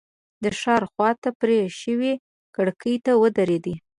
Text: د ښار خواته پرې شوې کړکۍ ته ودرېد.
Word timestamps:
د 0.43 0.45
ښار 0.59 0.83
خواته 0.91 1.29
پرې 1.39 1.59
شوې 1.81 2.13
کړکۍ 2.55 2.95
ته 3.05 3.11
ودرېد. 3.21 3.65